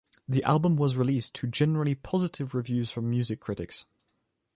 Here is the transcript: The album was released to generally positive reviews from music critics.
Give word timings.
The 0.27 0.41
album 0.45 0.77
was 0.77 0.97
released 0.97 1.35
to 1.35 1.47
generally 1.47 1.93
positive 1.93 2.55
reviews 2.55 2.89
from 2.89 3.07
music 3.07 3.39
critics. 3.39 3.85